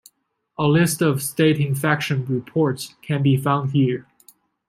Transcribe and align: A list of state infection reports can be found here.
A 0.57 0.63
list 0.63 1.03
of 1.03 1.21
state 1.21 1.59
infection 1.59 2.25
reports 2.25 2.95
can 3.03 3.21
be 3.21 3.37
found 3.37 3.69
here. 3.73 4.07